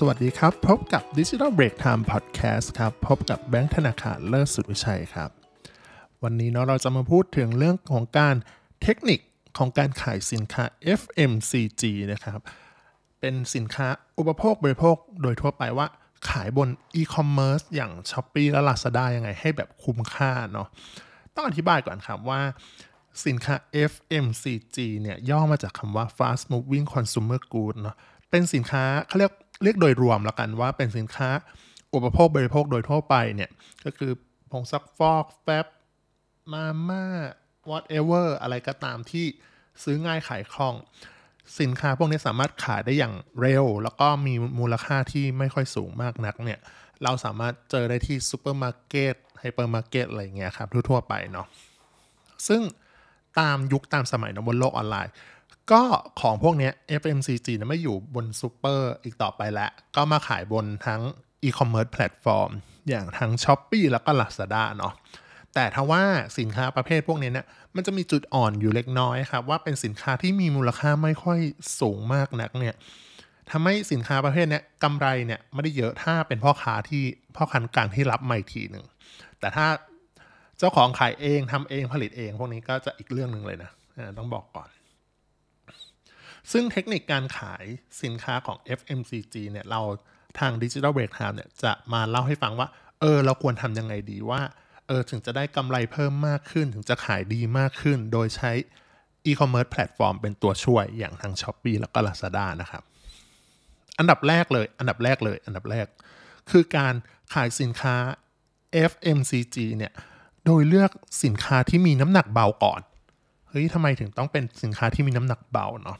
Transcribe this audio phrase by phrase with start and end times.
[0.00, 5.30] สวัสดีครับ พบกับ Digital Break Time Podcast ครับ พบกับแบงค์ธนาคารเลิศสุดวิชัยครับ
[6.22, 8.36] วันนี้เนาะเราจะมาพูดถึงเรื่องของการ
[8.82, 9.20] เทคนิค
[9.58, 10.64] ของการขายสินค้า
[11.00, 11.82] FMCG
[12.12, 12.40] นะครับ
[13.20, 15.86] เป็นสินค้าอุปโภคบริโภคโดยทั่วไปว่า
[16.28, 20.68] ขายบนอีคอมเมิร์ซอย่าง s h อ p e e และ Lazada ยังไงให้แบบคุ้มค่าเนาะ
[21.34, 22.40] ต้องอธิบายก่อนครับว่า
[23.26, 23.54] สินค้า
[23.90, 27.96] FMCG เนี่ยย่อมาจากคำว่า Fast Moving Consumer Goods เนาะ
[28.30, 29.32] เป็นสินค้าเขาเรียก
[29.62, 31.30] เรียกโดยรวมแล้วกันว่าเป็นสินค้า
[31.94, 33.50] อุปโภคบริโภคโดยทั่วไปเนี่ย
[33.84, 34.12] ก็คือ
[34.50, 35.66] ผงซักฟอกแฟบ
[36.52, 37.04] มาม่า
[37.70, 39.26] whatever อะไรก็ตามที่
[39.82, 40.74] ซื้อง่ายขายคล่อง
[41.60, 46.60] สินค้าพวกนี้สามารถขายได้อย่างเร็ว แล้วก็มีมูลค่าที่ไม่ค่อยสูงมากนักเนี่ย
[47.04, 51.46] เราสามารถเจอได้ที่ซูเปอร์มาร์เก็ตไฮเปอร์มาร์เก็ตอะไรเงี้ยครับทั่วๆไปเนาะ
[52.48, 52.62] ซึ่ง
[53.40, 55.12] ตามยุคตามสมัยนะบนโลกออนไลน์
[55.72, 55.82] ก็
[56.20, 56.70] ของพวกนี้
[57.00, 61.00] FMCG นะไม่อยู่บนซูเปอร์อีกต่อไปแล้ว ก็มาขายบนทั้ง
[61.42, 62.50] อีคอมเมิร์ซแพลตฟอร์ม
[62.88, 64.94] อย่างทั้ง Shopee แล้วก็ Lazada เนาะ
[65.54, 66.02] แต่ถ้าว่า
[66.38, 71.38] สินค้าประเภทพวกนี้เนี่ยมันจะมีจุดอ่อนอยู่เล็กน้อยครับ ว่าเป็นสินค้าที่มีมูลค่าไม่ค่อย
[71.80, 72.74] สูงมากนักเนี่ย
[73.50, 77.04] ทำให้สินค้าประเภทนี้กำไรเนี่ยไม่ได้เยอะถ้าเป็นพ่อค้าที่
[77.36, 78.84] พ่อค้ากลางที่รับมาอีกทีหนึ่ง
[79.40, 79.66] แต่ถ้า
[80.58, 83.70] เจ้าของขายเองทำเองผลิตเอง พวกนี้ก็จะอีกเรื่องหนึ่งเลยนะ
[84.18, 84.68] ต้องบอกก่อน
[86.52, 87.64] ซึ่งเทคนิคการขาย
[88.02, 89.80] สินค้าของ FMCG เนี่ยเรา
[90.38, 92.68] ทาง Digital Break Time เนี่ยจะมาเล่าให้ฟังว่า
[93.00, 94.40] เออ เราควรทำยังไงดีว่า
[94.86, 98.52] เออ ถึงจะได้กำไรเพิ่มมากขึ้น ถึงจะขายดีมากขึ้น โดยใช้
[99.26, 102.82] e-commerce แพลตฟอร์มเป็นตัวช่วยอย่างทาง s h อ p e e แล้วก็ Lazada นะครับ
[103.98, 105.86] อันดับแรกเลย อันดับแรกเลย อันดับแรก
[106.50, 106.94] คือการ
[107.34, 107.96] ขายสินค้า
[108.90, 109.92] FMCG เนี่ย
[110.44, 110.90] โดยเลือก
[111.24, 112.80] สินค้าที่มีน้ำหนักเบาก่อน
[113.48, 115.98] เฮ้ยทำไมถึงต้องเป็นสินค้าที่มีน้ำหนักเบาเนาะ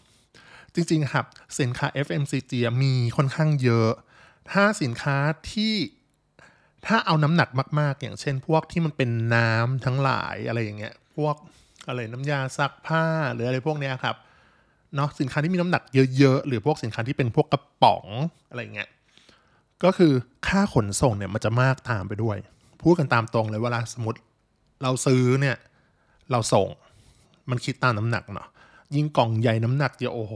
[0.74, 1.26] จริงๆครับ
[1.60, 3.90] สินค้า FMCG มีค่อนข้างเยอะ
[4.50, 5.16] ถ้าสินค้า
[5.52, 5.74] ที่
[6.86, 7.48] ถ้าเอาน้ำหนัก
[7.80, 11.34] มาก ๆ อย่างเช่น พวกที่มันเป็นน้ำทั้งหลายอะไรอย่างเงี้ย พวก
[11.88, 13.04] อะไรน้ำยาซักผ้า
[13.34, 14.16] หรืออะไรพวกเนี้ยครับ
[14.96, 15.82] เนาะสินค้าที่มีน้ำหนัก
[16.16, 18.06] เยอะๆ หรือพวกสินค้าที่เป็นพวกกระป๋อง
[18.48, 18.88] อะไรเงี้ย
[19.84, 20.12] ก็คือ
[20.48, 22.36] ค่าขนส่งเนี่ยมันจะมากตามไปด้วย
[22.82, 24.18] พูดกันตามตรงเลยเวลาสมมติ
[24.82, 25.56] เราซื้อเนี่ย
[26.30, 26.68] เราส่ง
[27.50, 28.48] มันคิดตามน้ำหนักเนาะ
[28.94, 30.34] ยิ่งกล่องใหญ่น้ำหนักเยอะโอ้โห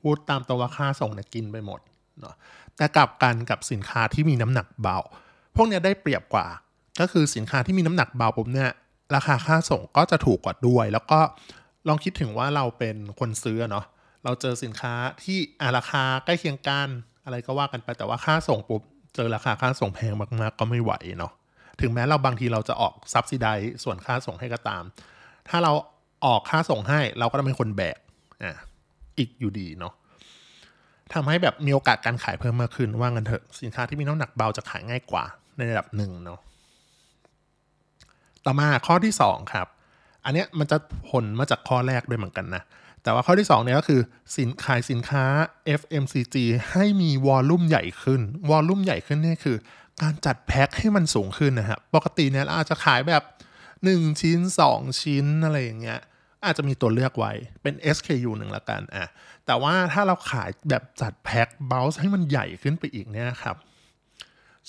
[0.00, 1.80] พูดตามตัวค่าส่งเนี่ยกินไปหมด
[2.20, 2.34] เนาะ
[2.76, 4.98] แต่กลับกันกับสินค้าที่มีน้ำหนักเบา
[5.56, 6.46] พวกเนี้ยได้เปรียบกว่า
[7.00, 8.70] ก็คือสินค้าที่มีน้ำหนักเบาปุ๊บเนี่ย
[9.14, 11.20] ราคาค่าส่งก็จะถูกกว่าด้วย แล้วก็
[11.88, 13.84] ลองคิดถึงว่าเราเป็นคนซื้อเนาะ
[14.24, 16.88] เราเจอสินค้าที่อ่ราคาใกล้เคียงกัน
[17.24, 18.82] อะไรก็ว่ากันไปแต่ว่าค่าส่งปุ๊บ
[19.14, 21.32] เจอราคาค่าส่งแพงมากๆ ก็ไม่ไหวเนาะ
[21.80, 23.48] ถึงแม้เราบางทีเราจะออกซับซิได
[23.84, 24.82] ส่วนค่าส่งให้ก็ตาม
[25.48, 25.72] ถ้าเรา
[26.24, 27.98] ออกค่าส่งให้ เราก็ต้องเป็นคนแบก
[28.42, 28.52] อะ
[29.18, 29.92] อีกอยู่ดีเนาะ
[31.12, 35.24] ทำให้แบบมีโอกาสการขายเพิ่มมากขึ้นว่างันเถอะสินค้าที่มีน้ำหนักเบาจะขายง่ายกว่า
[35.56, 36.40] ในระดับหนึ่งเนาะ
[38.44, 39.66] ต่อมาข้อที่ 2 ครับ
[40.24, 40.76] อันเนี้ยมันจะ
[41.10, 42.62] ผลมาจากข้อแรกด้วยเหมือนกันนะ
[43.02, 44.00] แต่ว่าข้อที่ 2 เนี่ยก็คือ
[44.36, 45.24] สินขายสินค้า
[45.80, 46.36] FMCG
[46.70, 49.56] ให้มีวอลลุ่มใหญ่ขึ้น วอลลุ่มใหญ่ขึ้นนี่คือ
[50.02, 53.22] การจัดแพ็คให้มันสูงขึ้นนะฮะปกติเนี่ยเราอาจจะขายแบบ
[53.72, 54.40] 1 ชิ้น
[54.70, 56.00] 2 ชิ้นอะไรอย่างเงี้ย
[56.44, 57.32] อาจจะมีตัวเลือกไว้
[57.62, 59.06] เป็น SKU หนึ่งละกันอะ
[59.46, 63.56] แต่ว่าถ้าเราขายแบบจัดแพ็คเบลส์ให้มันใหญ่ขึ้นไปอีกเนี่ยครับ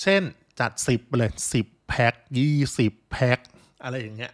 [0.01, 0.21] เช่น
[0.59, 2.13] จัด 10ไปเลย 10 แพ็ค
[2.63, 3.39] 20 แพ็ค
[3.83, 4.33] อะไรอย่างเงี้ย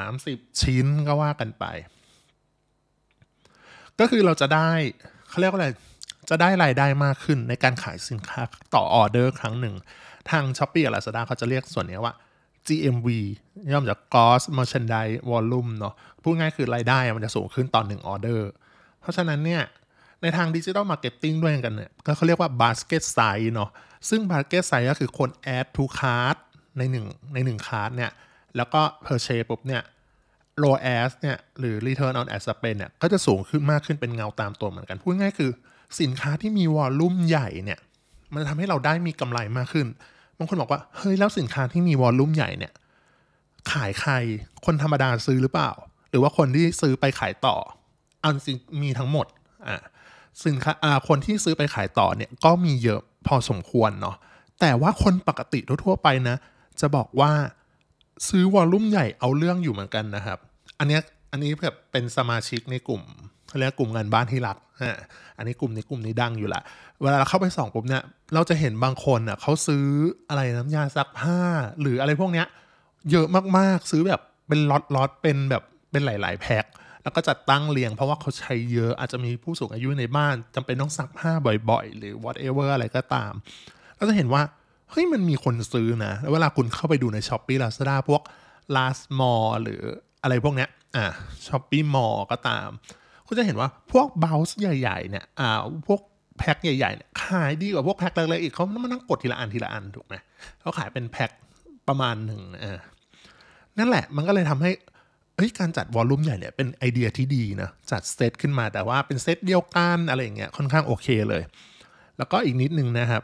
[0.00, 1.64] 30 ชิ้นก็ว่ากันไป
[3.98, 4.70] ก็คือเราจะได้
[5.28, 5.68] เขาเรียกว่าอะไร
[6.30, 8.40] จะได้รายได้มากขึ้นในการขายสินค้า
[8.74, 9.74] ต่อออเดอร์ครั้งหนึ่ง
[10.30, 12.14] ทาง s h อ p e e กับ Lazada เขาจะเรียกส่วนนี้ว่า
[12.68, 13.08] GMV
[13.72, 18.50] ย่อมจาก Gross Merchandise Volume เนาะพูดง่ายคือรายได้มันจะสูงขึ้นต่อหนึ่งออเดอร์
[19.00, 19.62] เพราะฉะนั้นเนี่ย
[20.22, 23.70] ในทางดิจิ t a ลมาร์เก็ตติ้งด้วยกันเนี่ย ก็เขาเรียกว่า basket size เนาะ
[24.08, 26.36] ซึ่ง basket size ก็คือคน add to cart
[26.78, 28.10] ในหนึ่งในหนึ่ง cart เนี่ย
[28.56, 29.82] แล้วก็ purchase ปุ๊บเนี่ย
[30.62, 35.50] ROAS เนี่ย หรือ return on ad spend เนี่ย ก็จะสูงขึ้นมากขึ้นเป็นเงาตามตัวเหมือนกัน พูดง่ายคือ
[36.00, 37.80] สินค้าที่มี volume ใหญ่เนี่ย
[38.34, 39.86] มันทำให้เราได้มีกำไรมากขึ้น
[40.38, 42.72] บางคนบอกว่าเฮ้ยแล้วสินค้าที่มี volume ใหญ่เนี่ย
[43.72, 44.12] ขายใคร
[44.64, 45.70] คนธรรมดาซื้อหรือเปล่า
[46.10, 47.56] หรือว่าคนที่ซื้อไปขายต่อ
[48.24, 49.26] อันจริงมีทั้งหมด
[49.66, 49.76] อ่า
[50.44, 54.16] สินค้าอ่าคนที่ซื้อไปขายต่อเนี่ยก็มีเยอะพอสมควรเนาะ
[54.60, 56.36] แต่ว่าคนปกติทั่วไปนะ
[56.80, 57.32] จะบอกว่า
[58.28, 60.38] ซื้อวอลลุ่มใหญ่เอาเรื่องอยู่เหมือนกันนะครับ
[60.78, 60.98] อันนี้
[61.30, 63.02] อันนี้แบบเป็นสมาชิกในกลุ่ม
[63.52, 64.96] เขาเรียกกลุ่มงานบ้านที่รักอ่า
[65.36, 66.62] อันนี้กลุ่มนี้กลุ่มนี้ดังอยู่ละ
[67.02, 68.02] เวลาเราเข้าไปส่องปุ๊บเนี่ย
[68.34, 69.86] เราจะเห็นบางคนอะเขาซื้อ
[70.28, 71.38] อะไรน้ำยาซักผ้า
[71.80, 72.46] หรืออะไรพวกเนี้ย
[73.10, 73.26] เยอะ
[73.58, 76.64] มากๆซื้อแบบเป็นล็อตล็อตเป็นแบบเป็นหลาย ๆ แพ็ค
[77.02, 81.30] แล้วก็จัดตั้งเรียงเพราะว่าเขาใช้เยอะอาจจะมีผู้สูงอายุในบ้านจำเป็นต้องซักผ้า
[81.70, 83.32] บ่อย ๆ หรือ whatever อะไรก็ตาม
[83.98, 84.42] ก็จะเห็นว่า
[84.90, 88.22] เฮ้ยมันมีคนซื้อนะแล้วเวลาคุณเข้าไปดูใน Shopee Lazada พวก
[88.76, 89.80] LazMall หรือ
[90.22, 91.06] อะไรพวกเนี้ยอ่า
[91.46, 92.68] Shopee Mall ก็ตาม
[93.32, 95.50] ก็จะเห็นว่าพวกเบลส์ใหญ่ๆเนี่ยอ่า
[95.86, 96.00] พวก
[96.38, 100.14] แพ็คใหญ่ๆเนี่ยขายดีกว่าพวกแพ็คเล็กๆอีกเขามานั่งกดทีละอันทีละอันถูกไหม
[100.60, 101.30] เขาขายเป็นแพ็ค
[101.88, 102.78] ประมาณหนึ่งอ่า
[103.78, 104.70] นั่นแหละมันก็เลยทำให้
[105.36, 111.42] เฮ้ยการจัดวอลลุ่มใหญ่เนี่ยเป็นไอเดียที่ดีนะจัดเซตขึ้นมาแต่ว่าเป็นเซตเดียวกันอะไรอย่างเงี้ยค่อนข้างโอเคเลย
[112.18, 113.22] แล้วก็อีกนิดนึงนะครับ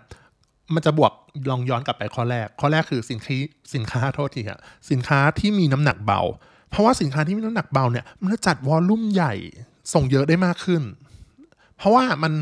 [0.74, 1.12] มันจะบวก
[1.50, 3.38] ลองย้อนกลับไปข้อแรก ข้อแรกคือสินค้า
[3.74, 4.58] สินค้าโทษทีครับ
[4.90, 6.20] สินค้าที่มีน้ำหนักเบา
[6.70, 9.34] เพราะว่าสินค้าที่มีน้ำหนักเบาเนี่ยมันจะจัดวอลลุ่มใหญ่
[9.94, 10.82] ส่งเยอะได้มากขึ้น
[11.76, 12.32] เพราะว่ามัน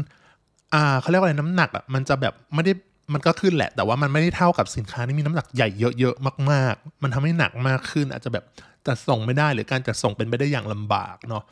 [0.74, 2.72] อ่าเขาเรียกว่าอะไรน้ำหนักอะมันจะแบบไม่ได้
[3.12, 8.44] มันก็ขึ้นแหละ แต่ว่ามันไม่ได้เท่ากับสินค้าที่มีน้ำหนักใหญ่เยอะๆมาก ๆ มันทำให้หนักมากขึ้น อาจจะแบบ
[8.86, 11.42] จัดส่งไม่ได้หรือการจัดส่งเป็นไปได้อย่างลำบากเนาะ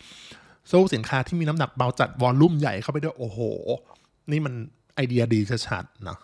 [0.71, 3.39] สู้สินค้าที่มีน้ำหนักเบาจัดวอลลุ่มใหญ่เข้าไปด้วยโอ้โห
[4.31, 4.55] นี่มัน
[4.95, 6.19] ไอเดียดีชัดๆเนาะ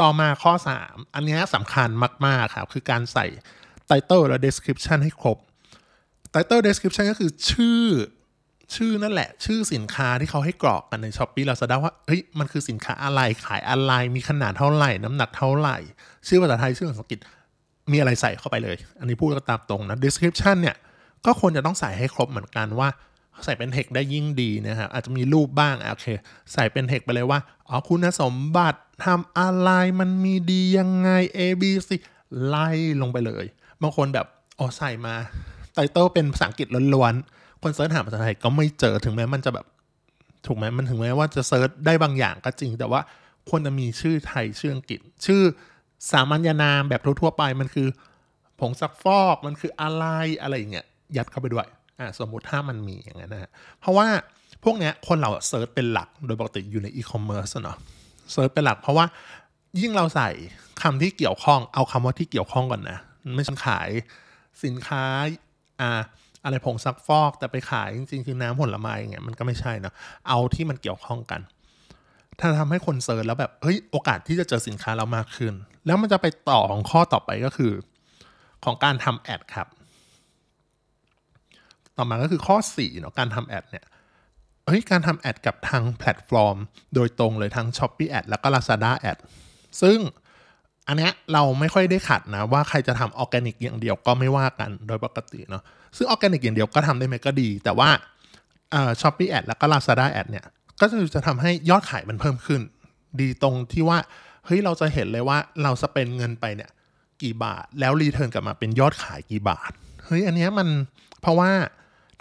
[0.00, 0.52] ต่อมาข้อ
[0.84, 1.88] 3 อันนี้สำคัญ
[2.26, 3.26] มาก ๆ ครับ คือการใส่
[3.88, 5.38] Title และ Description ให้ครบ
[6.36, 7.84] Title Description ก็คือชื่อ
[8.74, 15.76] ชื่อนั่นแหละ ชื่อสินค้าที่เขาให้กรอกกันใน s h อ p e e เราจะได้ว่าเฮ้ยมันคือสินค้าอะไรขายอะไร มีขนาดเท่าไหร่ น้ำหนักเท่าไหร่
[16.28, 17.18] ชื่อภาษาไทยชื่อภาษาอังกฤษ
[17.92, 20.76] มีอะไรใส่เข้าไปเลย อันนี้พูดก็ตามตรงนะ description เนี่ย
[21.26, 22.88] ก็ควรจะต้องใส่ให้ครบเหมือนกันว่า
[23.44, 26.06] ใส่เป็นเทคได้ยิ่งดีนะครับอาจจะมีรูปบ้างโอเค
[26.52, 27.38] ใส่เป็นเทคไปเลยว่า
[27.68, 31.90] อ๋อคุณสมบัติทำอะไรมันมีดียังไง A B C
[32.46, 32.68] ไล่
[33.00, 33.44] ลงไปเลย
[33.82, 34.26] บางคนแบบ
[34.58, 35.14] อ๋อใส่มา
[35.76, 39.66] title เป็นภาษาอังกฤษล้วนๆ คน search หาภาษาไทยก็ไม่เจอถึงแม้มันจะแบบ
[40.46, 43.00] ถูกไหมมันถึงแม้ว่าจะ search ได้บางอย่างก็จริง แต่ว่า
[43.48, 45.42] ควรจะมีชื่อไทยชื่ออังกฤษ ชื่อ
[46.10, 47.88] สามัญนามแบบทั่วๆไปมันคือ
[48.60, 50.04] ผงซักฟอกมันคืออะไร
[50.42, 50.86] อะไรอย่างเงี้ย
[51.16, 51.66] ยัดเข้าไปด้วย
[51.98, 53.50] อ่าสมมุติถ้ามันมีอย่างนั้นนะฮะ
[53.80, 54.06] เพราะว่า
[54.64, 57.78] พวกเนี้ยคนเรา search เป็นหลักโดยปกติอยู่ในอีคอมเมิร์ซเนาะ
[58.32, 59.06] search เป็นหลักเพราะว่า
[59.80, 60.28] ยิ่งเราใส่
[60.82, 62.98] คำที่เกี่ยวข้องเอาคำว่าที่เกี่ยวข้องก่อนนะ
[63.34, 63.90] ไม่ใช่ขาย
[64.64, 65.04] สินค้า
[65.80, 65.90] อ่า
[66.44, 69.94] อะไรผงซักฟอกแต่ไปขายจริงๆคือน้ำผลไม้อย่างเงี้ยมันก็ไม่ใช่เนาะ
[70.28, 71.40] เอาที่มันเกี่ยวข้องกัน
[72.38, 75.54] ถ้าทำให้คน search แล้วแบบเฮ้ยโอกาสที่จะเจอสินค้าเรามากขึ้น
[75.86, 77.72] แล้วมันจะไปต่อของข้อต่อไปก็คือ
[78.64, 79.68] ของการทำ ad ครับ
[81.96, 83.84] ต่อมาก็คือข้อ4เนาะการทำ ad เนี่ย
[84.66, 86.56] เฮ้ยการทำ ad กับทางแพลตฟอร์ม
[86.94, 89.18] โดยตรงเลยทั้ง Shopee Ad แล้วก็ Lazada Ad
[89.82, 89.98] ซึ่ง
[90.88, 95.62] อันเนี้ยเราไม่ค่อยได้ขัดนะ ว่าใครจะทำออร์แกนิกอย่างเดียวก็ไม่ว่ากันโดยปกติเนาะ
[95.96, 97.88] ซึ่งออร์แกนิกอย่างเดียวก็ทำได้ไหมก็ดี แต่ว่า
[99.00, 100.44] ช้อปปี้แอดแล้วก็ Lazada แอดเนี่ย
[100.80, 102.60] ก็จะจะทำให้ยอดขายมันเพิ่มขึ้น
[103.20, 103.98] ดีตรงที่ว่า
[104.46, 106.70] เฮ้ยเราจะเห็นเลยว่าเรา spend เงินไปเนี่ย
[107.22, 109.70] กี่บาท แล้ว return กลับมาเป็นยอดขายกี่บาท
[110.04, 110.68] เฮ้ยอันนี้มัน
[111.20, 111.50] เพราะว่า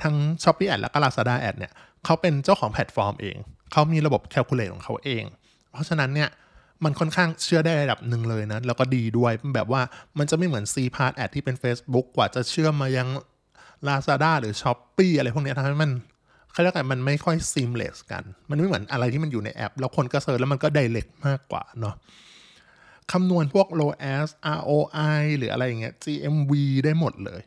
[0.04, 1.72] ทั้ง Shopee Ad และก็ Lazada Ad เนี่ย
[2.06, 3.38] เขาเป็นเจ้าของแพลตฟอร์มเอง
[3.72, 5.24] เขามีระบบ calculate ของเขาเอง
[5.72, 6.30] เพราะฉะนั้นเนี่ย
[6.84, 9.82] มันค่อนข้างเชื่อได้ระดับหนึ่งเลยนะ แล้วก็ดีด้วยแบบว่า
[10.18, 13.08] มันจะไม่เหมือน CPAS Ad ที่เป็น Facebook กว่าจะเชื่อมมายัง
[13.88, 15.92] Lazada หรือ Shopee อะไรพวกนี้ทำให้มัน
[16.52, 21.96] เขาเรียกไงมันไม่ค่อย seamless กัน มันไม่เหมือนอะไรที่มันอยู่ในแอป แล้วคนก็ search แล้วมันก็ direct มากกว่าเนาะ
[23.12, 26.52] คำนวณพวก ROAS ROI หรืออะไรอย่างเงี้ย GMV
[26.86, 27.42] ได้หมดเลย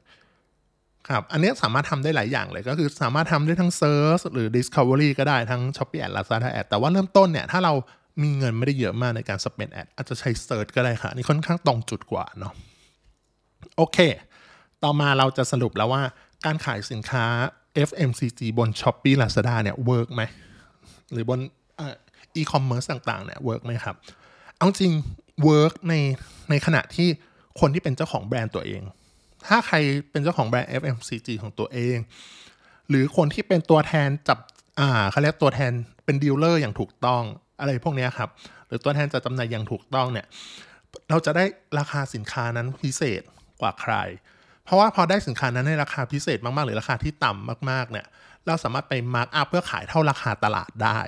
[1.09, 7.73] ครับ อันนี้สามารถทำได้หลายอย่างเลย ก็คือสามารถทำได้ทั้ง Search หรือ Discovery ก็ได้ทั้ง Shopee Ad Lazada Ad แต่ว่าเริ่มต้นเนี่ย ถ้าเรา
[8.23, 12.53] มีเงินไม่ได้เยอะมากในการ spend ad อาจจะใช้ Search ก็ได้ค่ะ นี่ค่อนข้างตรงจุดกว่าเนาะ
[13.77, 13.99] โอเค
[14.83, 16.03] ต่อมาเราจะสรุปแล้วว่า
[16.45, 17.25] การขายสินค้า
[17.89, 20.23] FMCG บน Shopee Lazada เนี่ยเวิร์กไหม
[21.13, 21.41] หรือบน
[21.81, 23.97] อีคอมเมิร์ซต่างๆเนี่ย work ไหมครับ
[24.57, 24.93] เอาจริง
[25.45, 25.95] work ใน
[26.51, 27.09] ในขณะที่
[27.61, 28.83] คนที่เป็นเจ้าของแบรนด์ตัวเอง
[29.47, 29.77] ถ้าใคร
[30.11, 31.97] เป็นเจ้าของแบรนด์ FMCG ของตัวเอง
[32.89, 34.39] หรือคนที่เป็นตัวแทนจับ
[34.81, 35.73] อ่าเขาเรียกตัวแทน
[36.05, 37.23] เป็น dealer อย่างถูกต้อง
[37.61, 38.29] อะไรพวกนี้ครับ
[38.69, 40.27] หรือตัวแทนจัดจำหน่ายอย่างถูกต้องเนี่ย
[41.11, 41.45] เราจะได้
[41.79, 43.23] ราคาสินค้านั้นพิเศษ
[43.61, 43.95] กว่าใคร
[44.65, 48.07] เพราะว่าพอได้สินค้านั้นในราคาพิเศษมากๆ หรือราคาที่ต่ำมากๆเนี่ย
[48.47, 51.01] เราสามารถไป mark up เพื่อขายเท่าราคาตลาดได้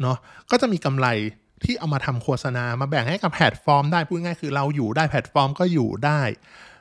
[0.00, 0.16] เนาะ
[0.50, 1.06] ก็จะมีกำไร
[1.64, 6.20] ที่เอามาทำโฆษณา มาแบ่งให้กับแพลตฟอร์ม ได้พูดง่ายคือเราอยู่ได้แพลตฟอร์มก็อยู่ได้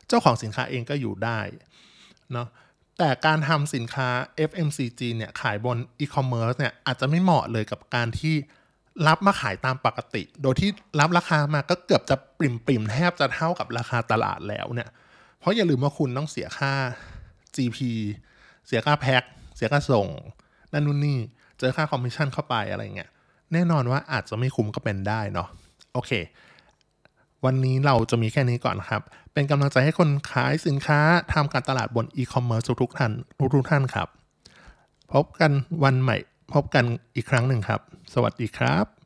[0.07, 1.39] เจ้าของสินค้าเองก็อยู่ได้
[2.33, 2.47] เนาะ
[2.97, 4.09] แต่การทำสินค้า
[4.49, 8.35] FMCG เนี่ยขายบนอีคอมเมิร์ซเนี่ยอาจจะไม่เหมาะเลยกับการที่
[9.07, 14.89] รับมาขายตามปกติ โดยที่รับราคามาก็เกือบจะปริ่มปริ่มแทบจะเท่ากับราคาตลาดแล้วเนี่ย
[15.39, 16.73] เพราะอย่าลืมว่าคุณต้องเสียค่า
[17.55, 17.77] GP
[18.67, 19.23] เสียค่าแพ็ค
[19.55, 20.07] เสียค่าส่ง
[20.73, 21.17] นั่นนู่นนี่
[21.59, 23.09] เจอค่าคอมมิชชั่นเข้าไปอะไรเงี้ย
[23.53, 25.47] แน่นอนว่าอาจจะไม่คุ้มก็เป็นได้เนาะ
[25.93, 26.11] โอเค
[27.45, 29.01] วันนี้เราจะมีแค่นี้ก่อนครับ
[29.33, 30.99] เป็นกำลังใจให้คนขายสินค้า
[31.33, 33.11] ทำการตลาดบนอีคอมเมิร์ซทุกท่าน
[33.55, 34.07] ทุกท่านครับ
[35.13, 35.51] พบกัน
[35.83, 36.17] วันใหม่
[36.53, 36.85] พบกัน
[37.15, 37.81] อีกครั้งหนึ่งครับ
[38.13, 38.96] สวัสดีครับ